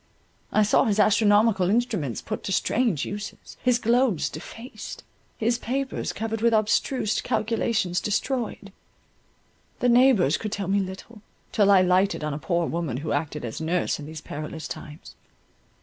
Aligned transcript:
I 0.51 0.63
saw 0.63 0.85
his 0.85 0.99
astronomical 0.99 1.69
instruments 1.69 2.23
put 2.23 2.43
to 2.45 2.51
strange 2.51 3.05
uses, 3.05 3.55
his 3.61 3.77
globes 3.77 4.31
defaced, 4.31 5.03
his 5.37 5.59
papers 5.59 6.11
covered 6.11 6.41
with 6.41 6.55
abstruse 6.55 7.21
calculations 7.21 8.01
destroyed. 8.01 8.71
The 9.79 9.89
neighbours 9.89 10.37
could 10.37 10.51
tell 10.53 10.69
me 10.69 10.79
little, 10.79 11.21
till 11.51 11.69
I 11.69 11.83
lighted 11.83 12.23
on 12.23 12.33
a 12.33 12.39
poor 12.39 12.65
woman 12.65 12.97
who 13.05 13.11
acted 13.11 13.45
as 13.45 13.61
nurse 13.61 13.99
in 13.99 14.07
these 14.07 14.21
perilous 14.21 14.67
times. 14.67 15.13